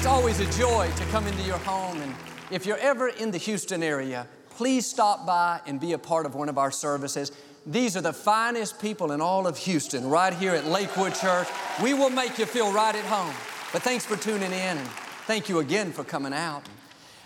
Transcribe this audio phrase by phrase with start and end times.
[0.00, 2.00] It's always a joy to come into your home.
[2.00, 2.14] And
[2.50, 6.34] if you're ever in the Houston area, please stop by and be a part of
[6.34, 7.32] one of our services.
[7.66, 11.48] These are the finest people in all of Houston, right here at Lakewood Church.
[11.82, 13.34] We will make you feel right at home.
[13.74, 14.88] But thanks for tuning in, and
[15.26, 16.62] thank you again for coming out.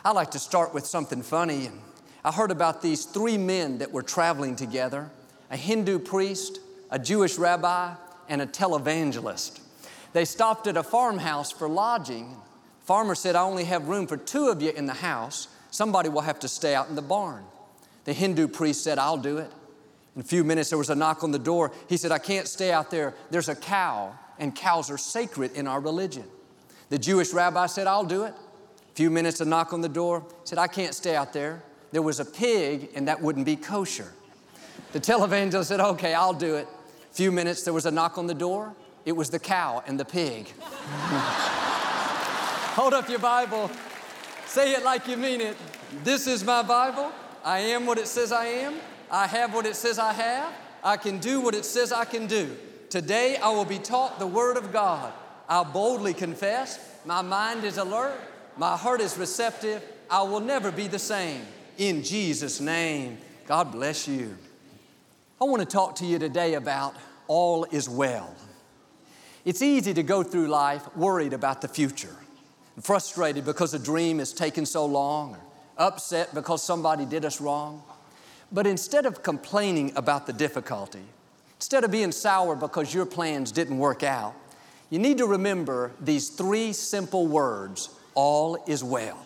[0.04, 1.70] I like to start with something funny.
[2.24, 5.12] I heard about these three men that were traveling together
[5.48, 6.58] a Hindu priest,
[6.90, 7.94] a Jewish rabbi,
[8.28, 9.60] and a televangelist.
[10.12, 12.36] They stopped at a farmhouse for lodging.
[12.84, 15.48] Farmer said, I only have room for two of you in the house.
[15.70, 17.44] Somebody will have to stay out in the barn.
[18.04, 19.50] The Hindu priest said, I'll do it.
[20.14, 21.72] In a few minutes, there was a knock on the door.
[21.88, 23.14] He said, I can't stay out there.
[23.30, 26.24] There's a cow, and cows are sacred in our religion.
[26.90, 28.34] The Jewish rabbi said, I'll do it.
[28.34, 30.20] A few minutes, a knock on the door.
[30.20, 31.62] He said, I can't stay out there.
[31.90, 34.12] There was a pig, and that wouldn't be kosher.
[34.92, 36.68] The televangelist said, Okay, I'll do it.
[37.10, 38.74] A few minutes, there was a knock on the door.
[39.04, 40.52] It was the cow and the pig.
[42.74, 43.70] Hold up your Bible.
[44.46, 45.56] Say it like you mean it.
[46.02, 47.12] This is my Bible.
[47.44, 48.74] I am what it says I am.
[49.08, 50.52] I have what it says I have.
[50.82, 52.56] I can do what it says I can do.
[52.90, 55.12] Today I will be taught the Word of God.
[55.48, 56.80] I'll boldly confess.
[57.04, 58.20] My mind is alert.
[58.56, 59.80] My heart is receptive.
[60.10, 61.42] I will never be the same.
[61.78, 64.36] In Jesus' name, God bless you.
[65.40, 66.96] I want to talk to you today about
[67.28, 68.34] all is well.
[69.44, 72.16] It's easy to go through life worried about the future,
[72.80, 75.40] frustrated because a dream has taken so long, or
[75.76, 77.82] upset because somebody did us wrong.
[78.52, 81.02] But instead of complaining about the difficulty,
[81.56, 84.34] instead of being sour because your plans didn't work out,
[84.90, 89.18] you need to remember these three simple words all is well.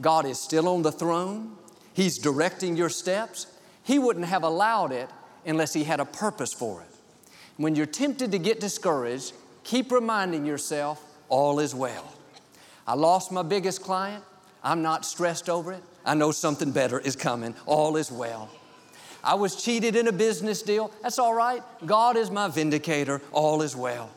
[0.00, 1.56] God is still on the throne,
[1.94, 3.46] He's directing your steps.
[3.84, 5.08] He wouldn't have allowed it
[5.46, 6.88] unless He had a purpose for it.
[7.56, 9.32] When you're tempted to get discouraged,
[9.62, 12.13] keep reminding yourself all is well.
[12.86, 14.24] I lost my biggest client.
[14.62, 15.82] I'm not stressed over it.
[16.04, 17.54] I know something better is coming.
[17.66, 18.50] All is well.
[19.22, 20.92] I was cheated in a business deal.
[21.02, 21.62] That's all right.
[21.86, 23.22] God is my vindicator.
[23.32, 24.10] All is well.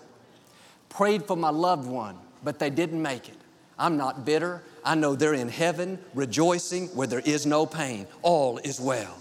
[0.89, 3.37] Prayed for my loved one, but they didn't make it.
[3.79, 4.63] I'm not bitter.
[4.83, 8.07] I know they're in heaven rejoicing where there is no pain.
[8.21, 9.17] All is well.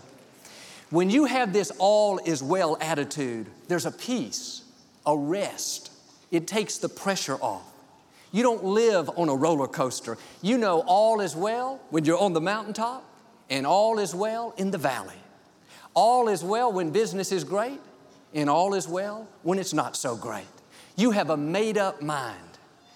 [0.91, 4.63] When you have this all is well attitude, there's a peace,
[5.05, 5.91] a rest.
[6.31, 7.73] It takes the pressure off.
[8.33, 10.19] You don't live on a roller coaster.
[10.43, 13.05] You know all is well when you're on the mountaintop,
[13.49, 15.17] and all is well in the valley.
[15.95, 17.81] All is well when business is great,
[18.35, 20.47] and all is well when it's not so great.
[20.97, 22.37] You have a made up mind.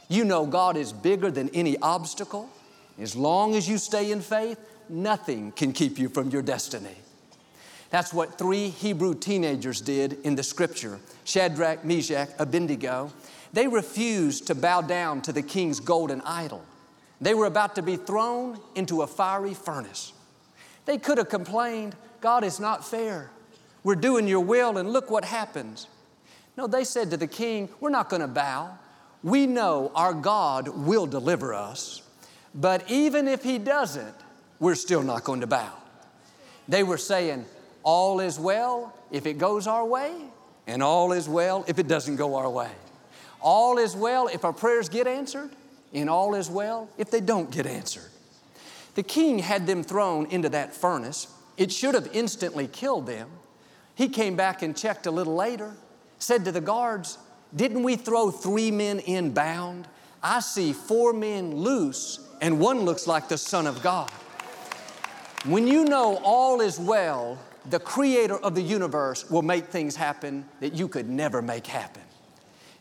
[0.08, 2.50] You know God is bigger than any obstacle.
[2.98, 4.58] As long as you stay in faith,
[4.88, 6.96] nothing can keep you from your destiny.
[7.90, 13.12] That's what three Hebrew teenagers did in the scripture Shadrach, Meshach, Abednego.
[13.52, 16.64] They refused to bow down to the king's golden idol.
[17.20, 20.12] They were about to be thrown into a fiery furnace.
[20.86, 23.30] They could have complained, God is not fair.
[23.82, 25.86] We're doing your will, and look what happens.
[26.56, 28.78] No, they said to the king, We're not going to bow.
[29.22, 32.02] We know our God will deliver us,
[32.54, 34.14] but even if He doesn't,
[34.58, 35.72] we're still not going to bow.
[36.68, 37.46] They were saying,
[37.82, 40.14] All is well if it goes our way,
[40.66, 42.70] and all is well if it doesn't go our way.
[43.42, 45.50] All is well if our prayers get answered,
[45.92, 48.10] and all is well if they don't get answered.
[48.94, 51.28] The king had them thrown into that furnace.
[51.56, 53.28] It should have instantly killed them.
[53.94, 55.74] He came back and checked a little later,
[56.18, 57.18] said to the guards,
[57.54, 59.86] Didn't we throw three men in bound?
[60.22, 64.10] I see four men loose, and one looks like the Son of God.
[65.44, 67.38] When you know all is well,
[67.68, 72.02] the creator of the universe will make things happen that you could never make happen.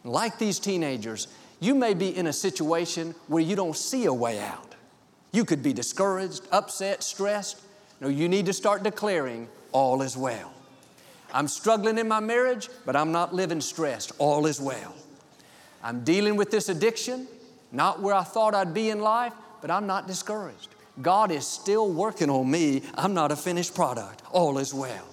[0.03, 1.27] Like these teenagers,
[1.59, 4.75] you may be in a situation where you don't see a way out.
[5.31, 7.61] You could be discouraged, upset, stressed.
[8.01, 10.53] No, you need to start declaring, all is well.
[11.33, 14.13] I'm struggling in my marriage, but I'm not living stressed.
[14.17, 14.95] All is well.
[15.83, 17.27] I'm dealing with this addiction,
[17.71, 20.69] not where I thought I'd be in life, but I'm not discouraged.
[21.01, 22.83] God is still working on me.
[22.95, 24.23] I'm not a finished product.
[24.31, 25.05] All is well.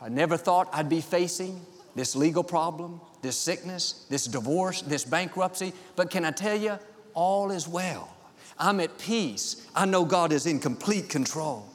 [0.00, 5.72] I never thought I'd be facing this legal problem, this sickness, this divorce, this bankruptcy,
[5.94, 6.78] but can I tell you,
[7.14, 8.14] all is well.
[8.58, 9.66] I'm at peace.
[9.74, 11.68] I know God is in complete control.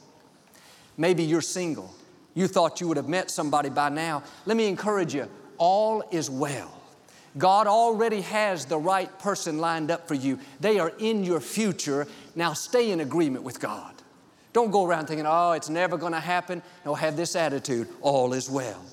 [0.96, 1.94] Maybe you're single.
[2.34, 4.22] You thought you would have met somebody by now.
[4.46, 5.28] Let me encourage you
[5.58, 6.80] all is well.
[7.38, 10.38] God already has the right person lined up for you.
[10.60, 12.06] They are in your future.
[12.34, 13.94] Now stay in agreement with God.
[14.52, 16.62] Don't go around thinking, oh, it's never going to happen.
[16.84, 18.84] No, have this attitude all is well.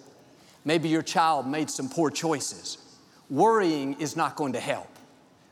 [0.66, 2.78] Maybe your child made some poor choices.
[3.30, 4.90] Worrying is not going to help.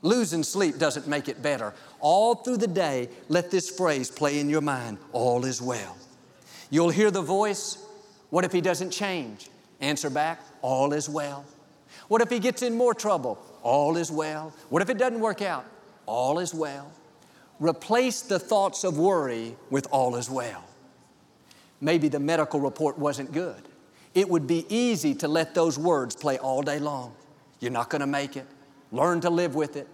[0.01, 1.73] Losing sleep doesn't make it better.
[1.99, 5.97] All through the day, let this phrase play in your mind all is well.
[6.69, 7.83] You'll hear the voice.
[8.29, 9.49] What if he doesn't change?
[9.79, 11.45] Answer back, all is well.
[12.07, 13.39] What if he gets in more trouble?
[13.63, 14.53] All is well.
[14.69, 15.65] What if it doesn't work out?
[16.05, 16.91] All is well.
[17.59, 20.63] Replace the thoughts of worry with all is well.
[21.81, 23.66] Maybe the medical report wasn't good.
[24.17, 27.13] It would be easy to let those words play all day long.
[27.59, 28.47] You're not going to make it.
[28.91, 29.87] Learn to live with it.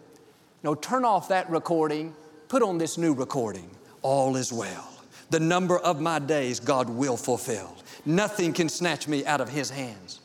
[0.63, 2.15] No, turn off that recording,
[2.47, 3.69] put on this new recording.
[4.01, 4.89] All is well.
[5.29, 7.75] The number of my days God will fulfill.
[8.05, 10.21] Nothing can snatch me out of His hands.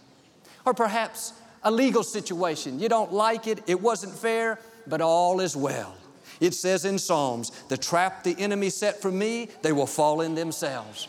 [0.65, 1.33] Or perhaps
[1.65, 2.79] a legal situation.
[2.79, 5.97] You don't like it, it wasn't fair, but all is well.
[6.39, 10.37] It says in Psalms, the trap the enemy set for me, they will fall in
[10.37, 11.09] themselves.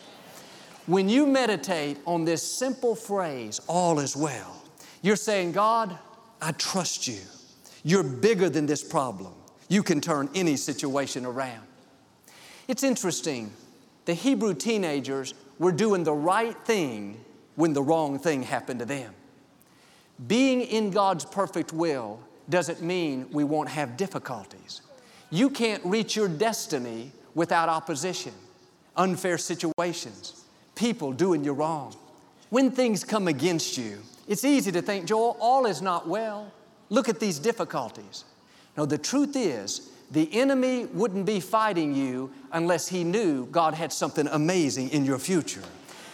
[0.89, 4.63] When you meditate on this simple phrase, all is well,
[5.03, 5.95] you're saying, God,
[6.41, 7.19] I trust you.
[7.83, 9.33] You're bigger than this problem.
[9.67, 11.67] You can turn any situation around.
[12.67, 13.51] It's interesting.
[14.05, 19.13] The Hebrew teenagers were doing the right thing when the wrong thing happened to them.
[20.25, 22.19] Being in God's perfect will
[22.49, 24.81] doesn't mean we won't have difficulties.
[25.29, 28.33] You can't reach your destiny without opposition,
[28.97, 30.38] unfair situations,
[30.79, 31.93] people doing you wrong.
[32.49, 36.51] When things come against you, it's easy to think, Joel, all is not well.
[36.89, 38.23] Look at these difficulties.
[38.77, 43.91] No, the truth is, the enemy wouldn't be fighting you unless he knew God had
[43.91, 45.61] something amazing in your future.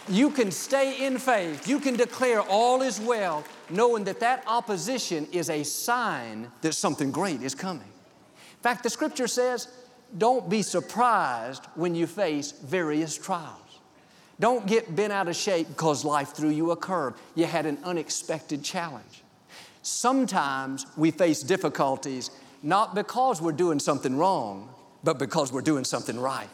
[0.08, 1.66] You can stay in faith.
[1.66, 7.10] You can declare all is well, knowing that that opposition is a sign that something
[7.10, 7.88] great is coming.
[7.88, 9.68] In fact, the scripture says,
[10.18, 13.65] don't be surprised when you face various trials.
[14.38, 17.14] Don't get bent out of shape because life threw you a curve.
[17.34, 19.22] You had an unexpected challenge.
[19.82, 22.30] Sometimes we face difficulties
[22.62, 24.68] not because we're doing something wrong,
[25.04, 26.48] but because we're doing something right.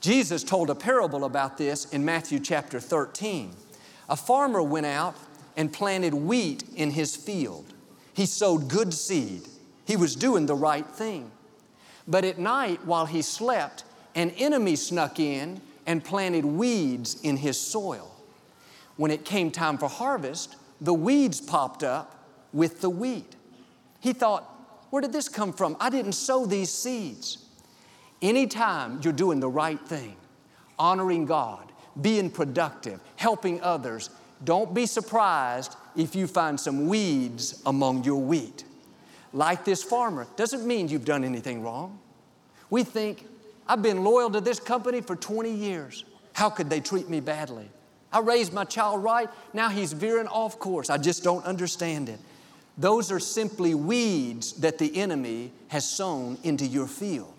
[0.00, 3.54] Jesus told a parable about this in Matthew chapter 13.
[4.08, 5.16] A farmer went out
[5.56, 7.74] and planted wheat in his field.
[8.14, 9.42] He sowed good seed.
[9.86, 11.30] He was doing the right thing.
[12.06, 13.84] But at night, while he slept,
[14.14, 18.14] an enemy snuck in and planted weeds in his soil.
[18.96, 23.34] When it came time for harvest, the weeds popped up with the wheat.
[23.98, 24.44] He thought,
[24.90, 25.76] Where did this come from?
[25.80, 27.38] I didn't sow these seeds.
[28.20, 30.14] Anytime you're doing the right thing,
[30.78, 34.10] honoring God, being productive, helping others,
[34.44, 38.64] don't be surprised if you find some weeds among your wheat.
[39.32, 41.98] Like this farmer, doesn't mean you've done anything wrong.
[42.68, 43.24] We think,
[43.68, 46.04] I've been loyal to this company for 20 years.
[46.32, 47.68] How could they treat me badly?
[48.10, 50.88] I raised my child right, now he's veering off course.
[50.88, 52.18] I just don't understand it.
[52.78, 57.34] Those are simply weeds that the enemy has sown into your field.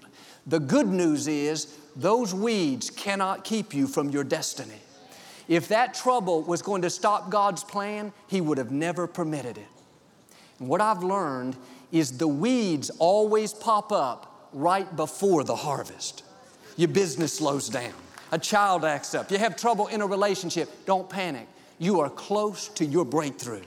[0.46, 4.82] The good news is those weeds cannot keep you from your destiny.
[5.48, 9.68] If that trouble was going to stop God's plan, He would have never permitted it.
[10.60, 11.56] And what I've learned
[11.92, 16.24] is the weeds always pop up right before the harvest.
[16.80, 17.92] Your business slows down,
[18.32, 21.46] a child acts up, you have trouble in a relationship, don't panic.
[21.78, 23.64] You are close to your breakthrough.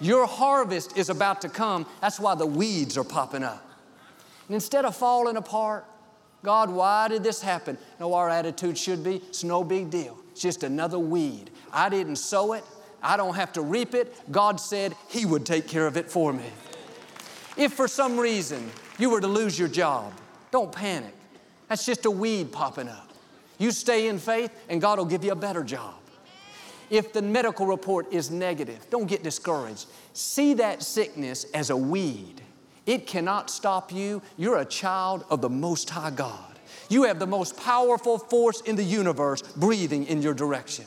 [0.00, 1.84] Your harvest is about to come.
[2.00, 3.62] That's why the weeds are popping up.
[4.48, 5.84] And instead of falling apart,
[6.42, 7.76] God, why did this happen?
[8.00, 10.16] No, our attitude should be it's no big deal.
[10.32, 11.50] It's just another weed.
[11.70, 12.64] I didn't sow it,
[13.02, 14.16] I don't have to reap it.
[14.32, 16.46] God said He would take care of it for me.
[17.58, 20.14] If for some reason you were to lose your job,
[20.50, 21.12] don't panic.
[21.74, 23.10] That's just a weed popping up.
[23.58, 25.96] You stay in faith, and God will give you a better job.
[26.88, 29.88] If the medical report is negative, don't get discouraged.
[30.12, 32.42] See that sickness as a weed
[32.86, 34.22] it cannot stop you.
[34.36, 36.60] You're a child of the Most High God.
[36.88, 40.84] You have the most powerful force in the universe breathing in your direction.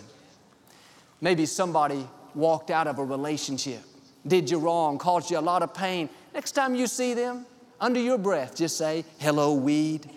[1.20, 3.82] Maybe somebody walked out of a relationship,
[4.26, 6.08] did you wrong, caused you a lot of pain.
[6.34, 7.46] Next time you see them,
[7.82, 10.10] under your breath, just say, Hello, weed.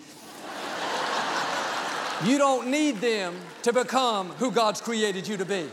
[2.24, 5.66] You don't need them to become who God's created you to be.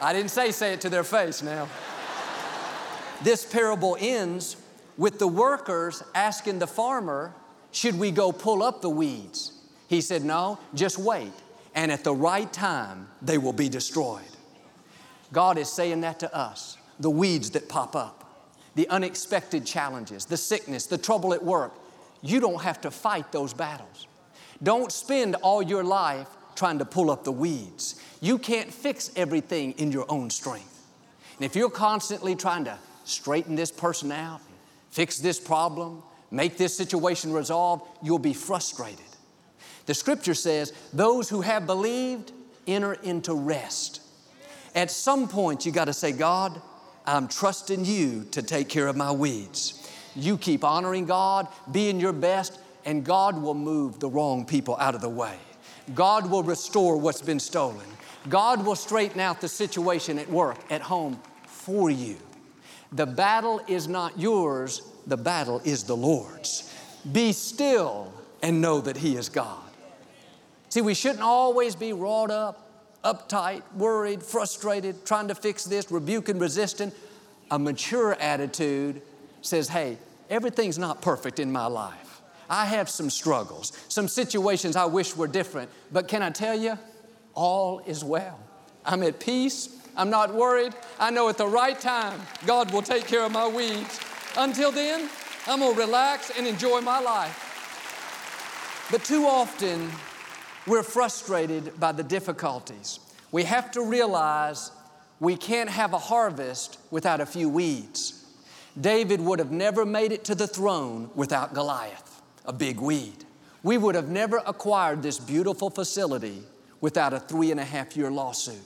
[0.00, 1.68] I didn't say say it to their face now.
[3.22, 4.56] this parable ends
[4.98, 7.34] with the workers asking the farmer,
[7.72, 9.52] Should we go pull up the weeds?
[9.88, 11.32] He said, No, just wait.
[11.74, 14.22] And at the right time, they will be destroyed.
[15.32, 20.36] God is saying that to us the weeds that pop up, the unexpected challenges, the
[20.36, 21.72] sickness, the trouble at work.
[22.22, 24.06] You don't have to fight those battles.
[24.62, 28.00] Don't spend all your life trying to pull up the weeds.
[28.20, 30.86] You can't fix everything in your own strength.
[31.36, 34.40] And if you're constantly trying to straighten this person out,
[34.90, 39.04] fix this problem, make this situation resolved, you'll be frustrated.
[39.86, 42.32] The scripture says, Those who have believed
[42.66, 44.00] enter into rest.
[44.74, 46.60] At some point, you got to say, God,
[47.06, 49.80] I'm trusting you to take care of my weeds.
[50.16, 54.94] You keep honoring God, being your best, and God will move the wrong people out
[54.94, 55.36] of the way.
[55.94, 57.86] God will restore what's been stolen.
[58.28, 62.16] God will straighten out the situation at work, at home for you.
[62.92, 66.72] The battle is not yours, the battle is the Lord's.
[67.10, 68.12] Be still
[68.42, 69.60] and know that He is God.
[70.68, 72.70] See, we shouldn't always be wrought up,
[73.04, 76.92] uptight, worried, frustrated, trying to fix this, rebuking, resisting.
[77.50, 79.02] A mature attitude
[79.42, 79.98] says, hey,
[80.30, 82.03] everything's not perfect in my life.
[82.48, 86.78] I have some struggles, some situations I wish were different, but can I tell you,
[87.34, 88.38] all is well.
[88.84, 89.68] I'm at peace.
[89.96, 90.74] I'm not worried.
[90.98, 94.00] I know at the right time, God will take care of my weeds.
[94.36, 95.08] Until then,
[95.46, 98.88] I'm gonna relax and enjoy my life.
[98.90, 99.90] But too often,
[100.66, 102.98] we're frustrated by the difficulties.
[103.30, 104.70] We have to realize
[105.20, 108.24] we can't have a harvest without a few weeds.
[108.80, 112.13] David would have never made it to the throne without Goliath,
[112.44, 113.24] a big weed.
[113.62, 116.42] We would have never acquired this beautiful facility
[116.80, 118.60] without a three and a half year lawsuit.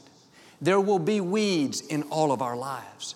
[0.61, 3.15] There will be weeds in all of our lives.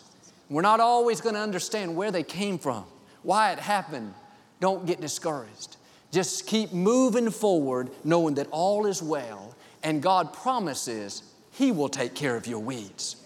[0.48, 2.84] We're not always going to understand where they came from,
[3.22, 4.14] why it happened.
[4.60, 5.76] Don't get discouraged.
[6.12, 12.14] Just keep moving forward, knowing that all is well, and God promises He will take
[12.14, 13.16] care of your weeds.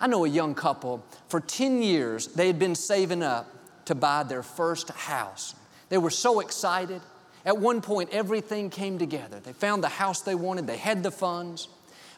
[0.00, 3.46] I know a young couple, for 10 years, they had been saving up
[3.84, 5.54] to buy their first house.
[5.90, 7.02] They were so excited.
[7.44, 9.40] At one point, everything came together.
[9.40, 11.68] They found the house they wanted, they had the funds.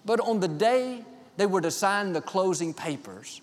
[0.04, 1.04] But on the day
[1.36, 3.40] they were to sign the closing papers,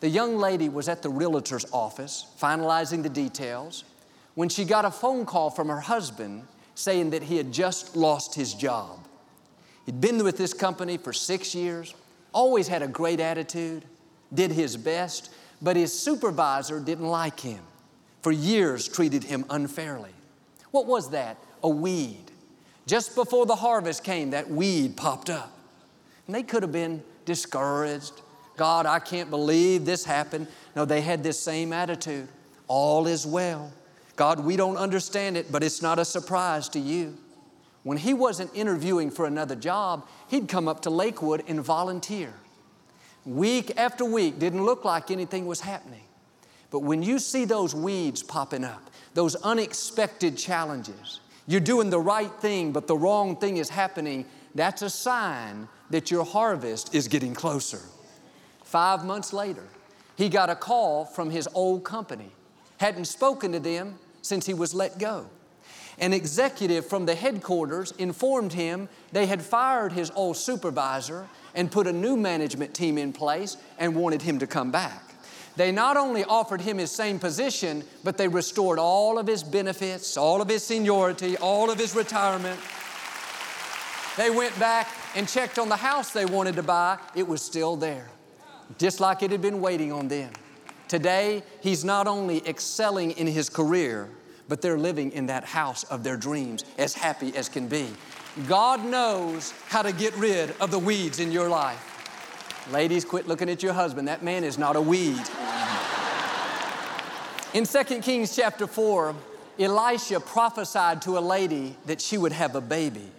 [0.00, 3.84] the young lady was at the realtor's office finalizing the details
[4.34, 8.34] when she got a phone call from her husband saying that he had just lost
[8.34, 9.06] his job.
[9.86, 11.94] He'd been with this company for six years,
[12.32, 13.84] always had a great attitude,
[14.32, 17.62] did his best, but his supervisor didn't like him.
[18.22, 20.12] For years, treated him unfairly.
[20.70, 21.36] What was that?
[21.62, 22.24] A weed.
[22.86, 25.52] Just before the harvest came, that weed popped up.
[26.26, 28.12] And they could have been discouraged.
[28.56, 30.46] God, I can't believe this happened.
[30.76, 32.28] No, they had this same attitude.
[32.68, 33.72] All is well.
[34.16, 37.16] God, we don't understand it, but it's not a surprise to you.
[37.82, 42.32] When he wasn't interviewing for another job, he'd come up to Lakewood and volunteer.
[43.24, 46.04] Week after week, didn't look like anything was happening.
[46.72, 52.32] But when you see those weeds popping up, those unexpected challenges, you're doing the right
[52.40, 54.24] thing, but the wrong thing is happening,
[54.54, 57.80] that's a sign that your harvest is getting closer.
[58.64, 59.64] Five months later,
[60.16, 62.30] he got a call from his old company.
[62.78, 65.26] Hadn't spoken to them since he was let go.
[65.98, 71.86] An executive from the headquarters informed him they had fired his old supervisor and put
[71.86, 75.11] a new management team in place and wanted him to come back.
[75.56, 80.16] They not only offered him his same position, but they restored all of his benefits,
[80.16, 82.58] all of his seniority, all of his retirement.
[84.16, 87.76] They went back and checked on the house they wanted to buy, it was still
[87.76, 88.08] there,
[88.78, 90.32] just like it had been waiting on them.
[90.88, 94.08] Today, he's not only excelling in his career,
[94.48, 97.88] but they're living in that house of their dreams as happy as can be.
[98.46, 101.88] God knows how to get rid of the weeds in your life.
[102.70, 104.08] Ladies, quit looking at your husband.
[104.08, 105.22] That man is not a weed.
[107.54, 109.14] In 2 Kings chapter 4,
[109.58, 113.10] Elisha prophesied to a lady that she would have a baby.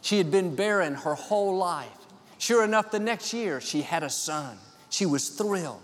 [0.00, 1.90] She had been barren her whole life.
[2.38, 4.56] Sure enough, the next year she had a son.
[4.88, 5.82] She was thrilled.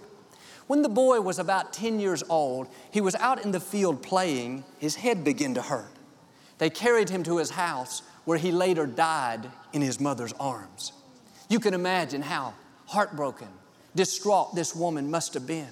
[0.68, 4.64] When the boy was about 10 years old, he was out in the field playing.
[4.78, 5.92] His head began to hurt.
[6.56, 10.92] They carried him to his house where he later died in his mother's arms.
[11.50, 12.54] You can imagine how
[12.86, 13.48] heartbroken,
[13.94, 15.68] distraught this woman must have been.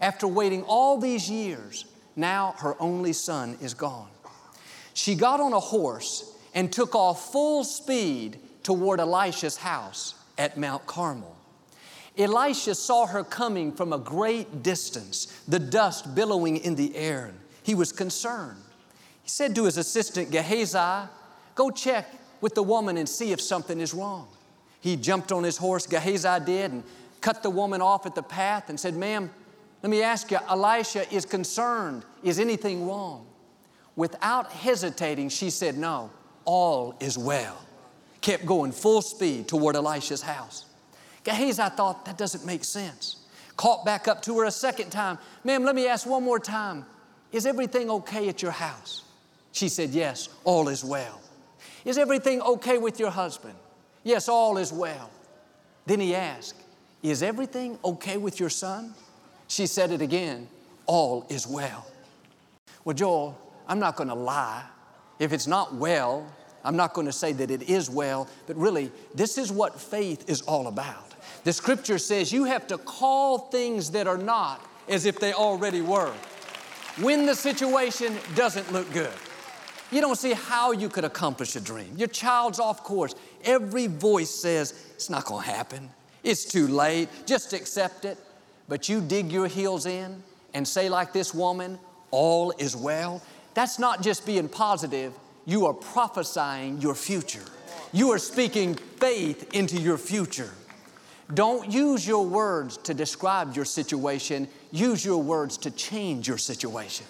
[0.00, 4.08] After waiting all these years, now her only son is gone.
[4.94, 10.86] She got on a horse and took off full speed toward Elisha's house at Mount
[10.86, 11.36] Carmel.
[12.16, 17.32] Elisha saw her coming from a great distance, the dust billowing in the air.
[17.62, 18.60] He was concerned.
[19.22, 21.08] He said to his assistant Gehazi,
[21.54, 22.06] Go check
[22.40, 24.26] with the woman and see if something is wrong.
[24.80, 26.82] He jumped on his horse, Gehazi did, and
[27.20, 29.30] cut the woman off at the path and said, Ma'am,
[29.82, 32.04] let me ask you, Elisha is concerned.
[32.22, 33.26] Is anything wrong?
[33.94, 36.10] Without hesitating, she said, No,
[36.44, 37.56] all is well.
[38.20, 40.66] Kept going full speed toward Elisha's house.
[41.24, 43.24] Gehazi thought, That doesn't make sense.
[43.56, 45.18] Caught back up to her a second time.
[45.44, 46.84] Ma'am, let me ask one more time.
[47.32, 49.04] Is everything okay at your house?
[49.52, 51.20] She said, Yes, all is well.
[51.84, 53.54] Is everything okay with your husband?
[54.02, 55.10] Yes, all is well.
[55.86, 56.60] Then he asked,
[57.02, 58.94] Is everything okay with your son?
[59.48, 60.48] She said it again,
[60.86, 61.86] All is well.
[62.84, 64.64] Well, Joel, I'm not going to lie.
[65.18, 66.30] If it's not well,
[66.64, 70.28] I'm not going to say that it is well, but really, this is what faith
[70.28, 71.14] is all about.
[71.44, 75.80] The scripture says you have to call things that are not as if they already
[75.80, 76.12] were.
[77.00, 79.12] When the situation doesn't look good,
[79.90, 81.94] you don't see how you could accomplish a dream.
[81.96, 83.14] Your child's off course.
[83.44, 85.88] Every voice says, It's not going to happen.
[86.22, 87.08] It's too late.
[87.24, 88.18] Just accept it.
[88.68, 90.22] But you dig your heels in
[90.54, 91.78] and say, like this woman,
[92.10, 93.22] All is well.
[93.54, 95.12] That's not just being positive,
[95.46, 97.44] you are prophesying your future.
[97.92, 100.52] You are speaking faith into your future.
[101.32, 107.06] Don't use your words to describe your situation, use your words to change your situation.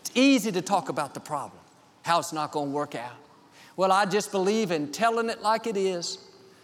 [0.00, 1.60] It's easy to talk about the problem,
[2.02, 3.14] how it's not going to work out.
[3.76, 6.18] Well, I just believe in telling it like it is.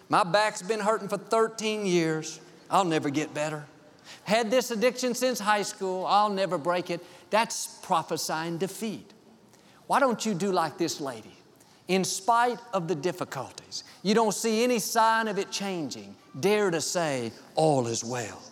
[0.08, 2.40] My back's been hurting for 13 years.
[2.70, 3.64] I'll never get better.
[4.24, 6.06] Had this addiction since high school.
[6.06, 7.04] I'll never break it.
[7.30, 9.12] That's prophesying defeat.
[9.86, 11.32] Why don't you do like this lady?
[11.88, 16.82] In spite of the difficulties, you don't see any sign of it changing, dare to
[16.82, 18.42] say, All is well.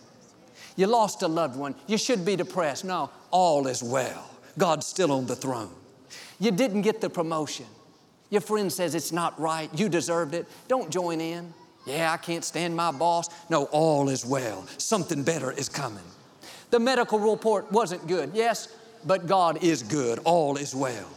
[0.75, 2.83] You lost a loved one, you should be depressed.
[2.85, 4.29] No, all is well.
[4.57, 5.73] God's still on the throne.
[6.39, 7.67] You didn't get the promotion.
[8.29, 10.47] Your friend says it's not right, you deserved it.
[10.67, 11.53] Don't join in.
[11.87, 13.29] Yeah, I can't stand my boss.
[13.49, 14.67] No, all is well.
[14.77, 16.03] Something better is coming.
[16.69, 18.67] The medical report wasn't good, yes,
[19.05, 20.19] but God is good.
[20.25, 21.07] All is well.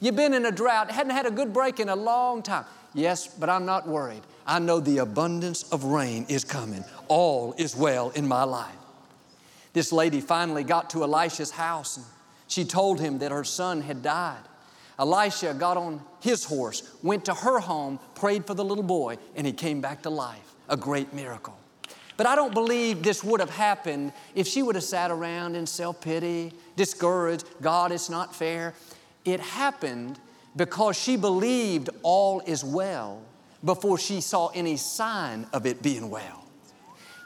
[0.00, 2.66] You've been in a drought, hadn't had a good break in a long time.
[2.92, 4.20] Yes, but I'm not worried.
[4.46, 6.84] I know the abundance of rain is coming.
[7.08, 8.76] All is well in my life.
[9.72, 12.06] This lady finally got to Elisha's house and
[12.46, 14.42] she told him that her son had died.
[14.98, 19.46] Elisha got on his horse, went to her home, prayed for the little boy, and
[19.46, 20.54] he came back to life.
[20.68, 21.58] A great miracle.
[22.16, 25.66] But I don't believe this would have happened if she would have sat around in
[25.66, 28.74] self pity, discouraged, God, it's not fair.
[29.24, 30.20] It happened
[30.56, 33.20] because she believed all is well
[33.64, 36.44] before she saw any sign of it being well.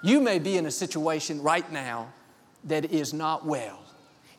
[0.03, 2.13] You may be in a situation right now
[2.65, 3.81] that is not well.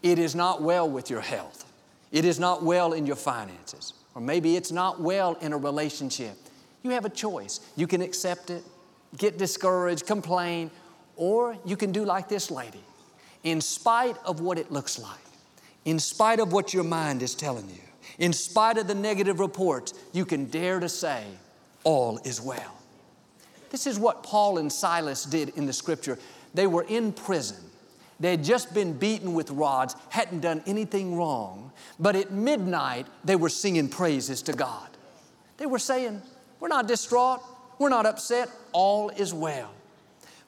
[0.02, 1.69] It is not well with your health.
[2.12, 3.94] It is not well in your finances.
[4.16, 6.36] Or maybe it's not well in a relationship.
[6.84, 7.60] You have a choice.
[7.76, 8.64] You can accept it,
[9.18, 10.72] get discouraged, complain,
[11.16, 12.84] or you can do like this lady.
[13.44, 15.20] In spite of what it looks like,
[15.86, 17.82] in spite of what your mind is telling you,
[18.18, 21.24] in spite of the negative reports, you can dare to say,
[21.84, 22.76] All is well.
[23.70, 26.18] This is what Paul and Silas did in the scripture.
[26.54, 27.58] They were in prison.
[28.20, 33.36] They had just been beaten with rods, hadn't done anything wrong, but at midnight they
[33.36, 34.90] were singing praises to God.
[35.58, 36.22] They were saying,
[36.60, 37.42] We're not distraught,
[37.78, 39.72] we're not upset, all is well.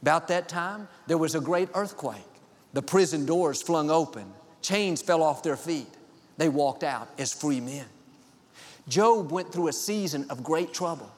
[0.01, 2.17] About that time, there was a great earthquake.
[2.73, 4.25] The prison doors flung open,
[4.62, 5.89] chains fell off their feet.
[6.38, 7.86] They walked out as free men.
[8.88, 11.12] Job went through a season of great trouble,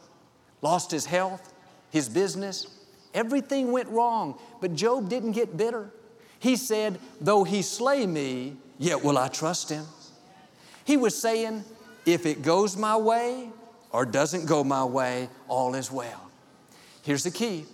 [0.62, 1.54] lost his health,
[1.92, 2.68] his business,
[3.14, 5.92] everything went wrong, but Job didn't get bitter.
[6.44, 9.86] He said, Though he slay me, yet will I trust him.
[10.84, 11.64] He was saying,
[12.06, 13.48] If it goes my way
[13.92, 16.30] or doesn't go my way, all is well.
[17.02, 17.66] Here's the key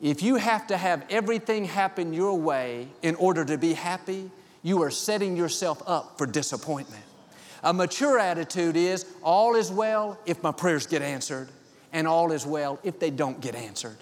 [0.00, 4.30] if you have to have everything happen your way in order to be happy,
[4.62, 7.04] you are setting yourself up for disappointment.
[7.62, 11.50] A mature attitude is all is well if my prayers get answered,
[11.92, 13.98] and all is well if they don't get answered.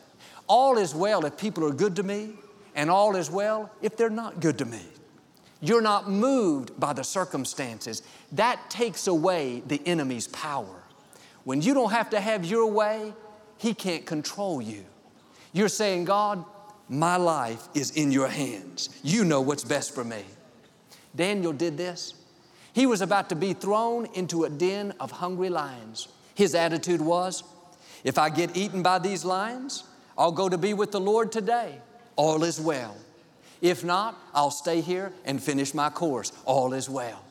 [0.46, 2.35] All is well if people are good to me,
[2.80, 4.80] and all is well if they're not good to me.
[5.60, 8.02] You're not moved by the circumstances.
[8.32, 10.82] That takes away the enemy's power.
[11.44, 13.12] When you don't have to have your way,
[13.58, 14.86] he can't control you.
[15.52, 16.42] You're saying, God,
[16.88, 18.88] my life is in your hands.
[19.02, 20.24] You know what's best for me.
[21.14, 22.14] Daniel did this.
[22.72, 26.08] He was about to be thrown into a den of hungry lions.
[26.34, 27.44] His attitude was,
[28.04, 29.84] if I get eaten by these lions,
[30.16, 31.82] I'll go to be with the Lord today
[32.20, 32.94] all is well.
[33.62, 36.33] If not, I'll stay here and finish my course.
[36.44, 37.24] All is well.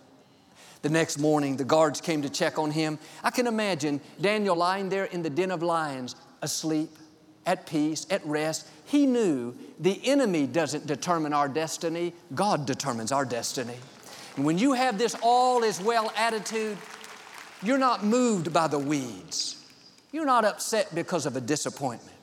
[0.82, 2.98] The next morning, the guards came to check on him.
[3.24, 6.90] I can imagine Daniel lying there in the den of lions, asleep,
[7.46, 8.68] at peace, at rest.
[8.86, 13.78] He knew the enemy doesn't determine our destiny, God determines our destiny.
[14.38, 16.80] And when you have this all is well attitude,
[17.62, 19.64] you're not moved by the weeds.
[20.12, 22.19] You're not upset because of a disappointment.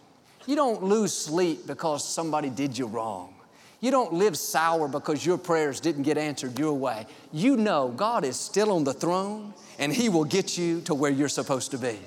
[0.46, 3.34] You don't lose sleep because somebody did you wrong.
[3.80, 7.06] You don't live sour because your prayers didn't get answered your way.
[7.32, 11.10] You know God is still on the throne and He will get you to where
[11.10, 11.98] you're supposed to be.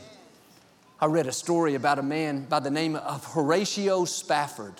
[0.99, 4.73] I read a story about a man by the name of Horatio Spafford.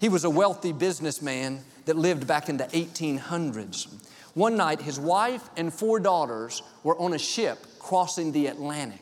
[0.00, 3.86] He was a wealthy businessman that lived back in the 1800s.
[4.34, 9.00] One night, his wife and four daughters were on a ship crossing the Atlantic.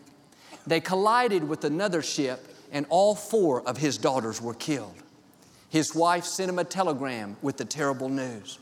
[0.67, 4.95] They collided with another ship, and all four of his daughters were killed.
[5.69, 8.59] His wife sent him a telegram with the terrible news.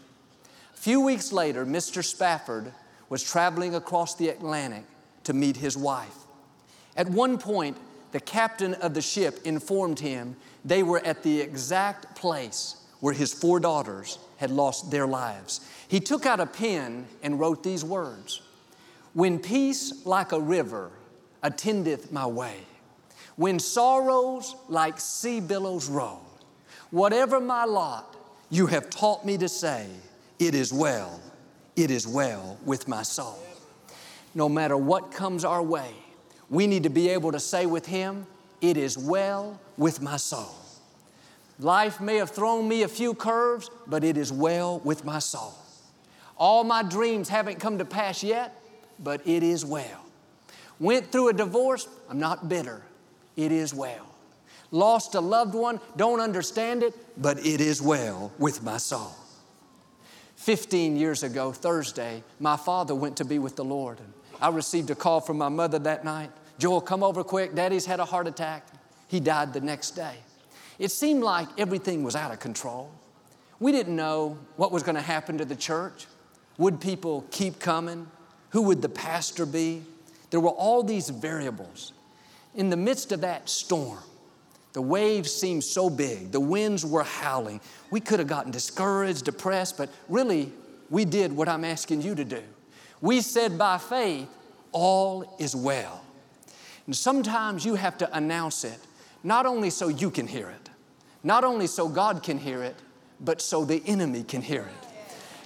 [0.75, 2.05] A few weeks later, Mr.
[2.05, 2.73] Spafford
[3.09, 4.85] was traveling across the Atlantic
[5.25, 6.15] to meet his wife.
[6.97, 7.77] At one point,
[8.13, 13.33] the captain of the ship informed him they were at the exact place where his
[13.33, 15.61] four daughters had lost their lives.
[15.87, 18.43] He took out a pen and wrote these words
[19.15, 20.91] When peace like a river
[21.43, 22.57] attendeth my way,
[23.39, 26.21] when sorrows like sea billows roll,
[26.91, 28.17] whatever my lot,
[28.51, 29.87] you have taught me to say,
[30.41, 31.21] It is well,
[31.77, 33.39] it is well with my soul.
[34.35, 35.93] No matter what comes our way,
[36.51, 38.27] we need to be able to say with Him,
[38.61, 40.57] It is well with my soul.
[41.61, 45.55] Life may have thrown me a few curves, but it is well with my soul.
[46.37, 48.61] All my dreams haven't come to pass yet,
[48.99, 50.05] but it is well.
[50.81, 52.83] Went through a divorce, I'm not bitter.
[53.39, 54.07] It is well.
[54.71, 59.15] Lost a loved one, don't understand it, but it is well with my soul.
[60.37, 63.99] 15 years ago, Thursday, my father went to be with the Lord.
[64.01, 67.55] And I received a call from my mother that night Joel, come over quick.
[67.55, 68.67] Daddy's had a heart attack.
[69.07, 70.17] He died the next day.
[70.79, 72.91] It seemed like everything was out of control.
[73.61, 76.07] We didn't know what was going to happen to the church.
[76.59, 78.09] Would people keep coming?
[78.51, 79.83] Who would the pastor be?
[80.31, 81.93] There were all these variables.
[82.59, 84.01] In the midst of that storm,
[84.73, 87.61] the waves seemed so big, the winds were howling.
[87.93, 90.53] We could have gotten discouraged, depressed, but really,
[90.91, 92.43] we did what I'm asking you to do.
[93.01, 94.29] We said by faith,
[94.73, 96.05] all is well.
[96.87, 98.81] And sometimes you have to announce it,
[99.23, 100.69] not only so you can hear it,
[101.23, 102.75] not only so God can hear it,
[103.21, 104.89] but so the enemy can hear it.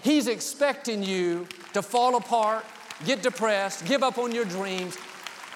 [0.02, 2.64] He's expecting you to fall apart,
[3.04, 4.96] get depressed, give up on your dreams.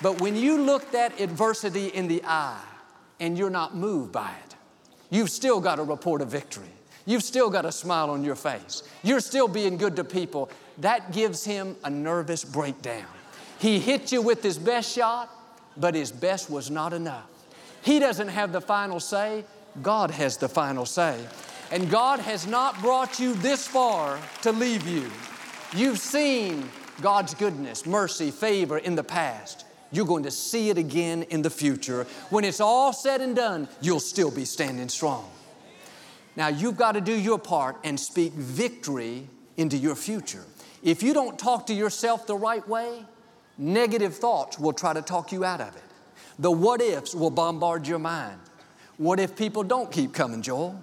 [0.03, 2.63] But when you look that adversity in the eye
[3.19, 4.55] and you're not moved by it,
[5.11, 6.69] you've still got a report of victory.
[7.07, 8.83] You've still got a smile on your face.
[9.03, 10.51] You're still being good to people.
[10.79, 13.07] That gives him a nervous breakdown.
[13.59, 15.31] He hit you with his best shot,
[15.77, 17.29] but his best was not enough.
[17.83, 19.45] He doesn't have the final say,
[19.83, 21.19] God has the final say.
[21.71, 25.11] And God has not brought you this far to leave you.
[25.75, 26.69] You've seen
[27.01, 29.65] God's goodness, mercy, favor in the past.
[29.93, 32.07] You're going to see it again in the future.
[32.31, 35.31] When it's all said and done, you'll still be standing strong.
[36.35, 40.45] Now, you've got to do your part and speak victory into your future.
[40.83, 43.05] If you don't talk to yourself the right way,
[43.57, 45.83] negative thoughts will try to talk you out of it.
[46.39, 48.39] The what ifs will bombard your mind.
[48.99, 50.83] What if people don't keep coming, Joel?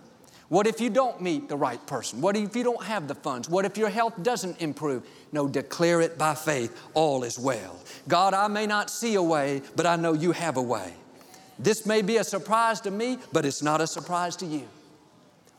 [0.54, 2.22] What if you don't meet the right person?
[2.22, 3.50] What if you don't have the funds?
[3.50, 5.04] What if your health doesn't improve?
[5.32, 6.80] No, declare it by faith.
[6.94, 7.80] All is well.
[8.08, 10.94] God, I may not see a way, but I know you have a way.
[11.58, 14.68] This may be a surprise to me, but it's not a surprise to you.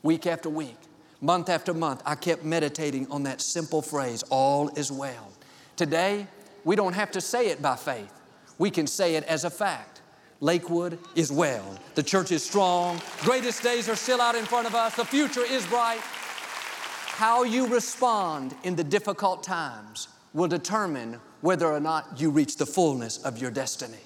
[0.04, 0.78] Week after week,
[1.20, 5.32] month after month, I kept meditating on that simple phrase, all is well.
[5.74, 6.28] Today,
[6.62, 8.12] we don't have to say it by faith.
[8.58, 9.93] We can say it as a fact.
[10.40, 11.78] Lakewood is well.
[11.94, 13.00] The church is strong.
[13.20, 14.96] Greatest days are still out in front of us.
[14.96, 16.00] The future is bright.
[16.00, 22.66] How you respond in the difficult times will determine whether or not you reach the
[22.66, 23.98] fullness of your destiny.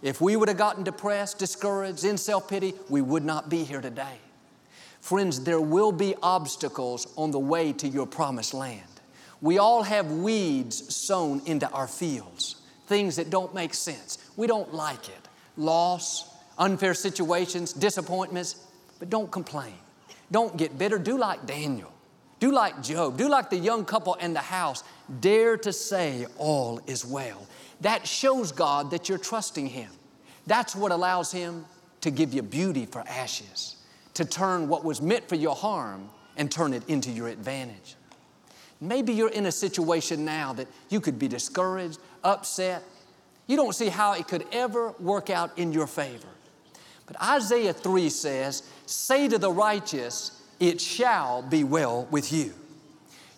[0.00, 3.80] If we would have gotten depressed, discouraged, in self pity, we would not be here
[3.80, 4.18] today.
[5.00, 8.82] Friends, there will be obstacles on the way to your promised land.
[9.40, 14.18] We all have weeds sown into our fields, things that don't make sense.
[14.36, 15.27] We don't like it
[15.58, 18.66] loss, unfair situations, disappointments,
[18.98, 19.74] but don't complain.
[20.30, 20.98] Don't get bitter.
[20.98, 21.92] Do like Daniel.
[22.40, 23.18] Do like Job.
[23.18, 24.84] Do like the young couple in the house.
[25.20, 27.46] Dare to say, All is well.
[27.80, 29.90] That shows God that you're trusting Him.
[30.46, 31.64] That's what allows Him
[32.00, 33.76] to give you beauty for ashes,
[34.14, 37.96] to turn what was meant for your harm and turn it into your advantage.
[38.80, 42.84] Maybe you're in a situation now that you could be discouraged, upset.
[43.48, 46.28] You don't see how it could ever work out in your favor.
[47.06, 52.52] But Isaiah 3 says, Say to the righteous, it shall be well with you.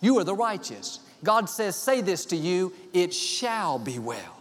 [0.01, 0.99] You are the righteous.
[1.23, 4.37] God says, Say this to you, it shall be well.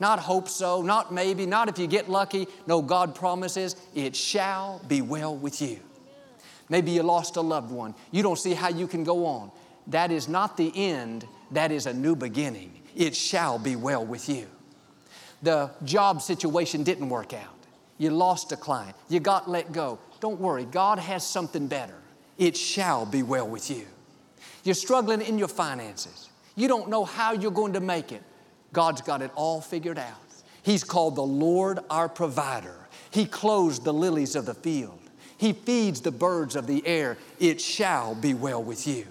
[0.00, 2.48] Not hope so, not maybe, not if you get lucky.
[2.66, 5.78] No, God promises, it shall be well with you.
[6.68, 7.94] Maybe you lost a loved one.
[8.10, 9.50] You don't see how you can go on.
[9.88, 12.80] That is not the end, that is a new beginning.
[12.96, 14.46] It shall be well with you.
[15.42, 17.56] The job situation didn't work out.
[17.98, 18.96] You lost a client.
[19.08, 19.98] You got let go.
[20.20, 21.96] Don't worry, God has something better.
[22.38, 23.86] It shall be well with you.
[24.64, 26.28] You're struggling in your finances.
[26.54, 28.22] You don't know how you're going to make it.
[28.72, 30.14] God's got it all figured out.
[30.62, 32.76] He's called the Lord our provider.
[33.10, 34.98] He clothes the lilies of the field.
[35.36, 37.18] He feeds the birds of the air.
[37.40, 39.06] It shall be well with you.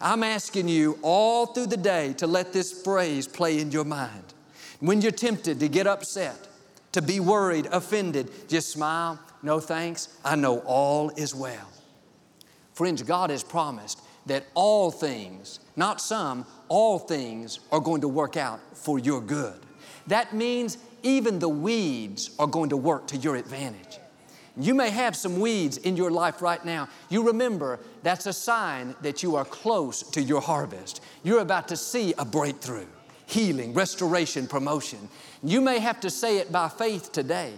[0.00, 4.34] I'm asking you all through the day to let this phrase play in your mind.
[4.82, 6.48] When you're tempted to get upset,
[6.90, 11.68] to be worried, offended, just smile, no thanks, I know all is well.
[12.72, 18.36] Friends, God has promised that all things, not some, all things are going to work
[18.36, 19.54] out for your good.
[20.08, 24.00] That means even the weeds are going to work to your advantage.
[24.56, 26.88] You may have some weeds in your life right now.
[27.08, 31.00] You remember that's a sign that you are close to your harvest.
[31.22, 32.88] You're about to see a breakthrough,
[33.32, 35.08] healing, restoration, promotion.
[35.42, 37.52] You may have to say it by faith today,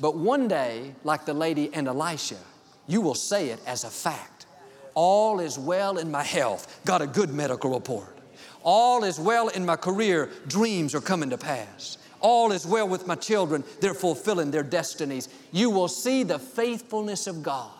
[0.00, 2.38] but one day, like the lady and Elisha,
[2.86, 4.46] you will say it as a fact.
[4.94, 8.16] All is well in my health, got a good medical report.
[8.62, 13.06] All is well in my career, dreams are coming to pass all is well with
[13.06, 15.28] my children, they're fulfilling their destinies.
[15.52, 17.70] You will see the faithfulness of God.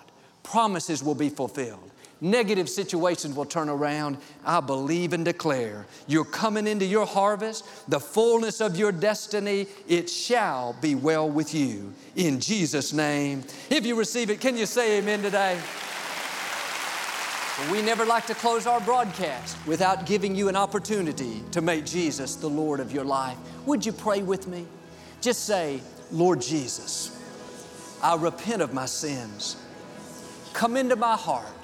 [0.43, 1.91] Promises will be fulfilled.
[2.25, 4.17] Negative situations will turn around.
[4.47, 9.67] I believe and declare you're coming into your harvest, the fullness of your destiny.
[9.89, 11.93] It shall be well with you.
[12.17, 13.45] In Jesus' name.
[13.69, 15.61] If you receive it, can you say amen today?
[17.71, 22.37] We never like to close our broadcast without giving you an opportunity to make Jesus
[22.37, 23.37] the Lord of your life.
[23.67, 24.67] Would you pray with me?
[25.21, 25.79] Just say,
[26.11, 27.21] Lord Jesus,
[28.03, 29.57] I repent of my sins.
[30.55, 31.64] Come into my heart.